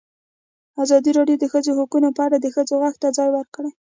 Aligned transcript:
ازادي 0.83 1.11
راډیو 1.17 1.37
د 1.39 1.41
د 1.41 1.45
ښځو 1.51 1.71
حقونه 1.79 2.09
په 2.15 2.21
اړه 2.27 2.37
د 2.39 2.47
ښځو 2.55 2.73
غږ 2.83 2.95
ته 3.01 3.07
ځای 3.17 3.29
ورکړی. 3.33 3.71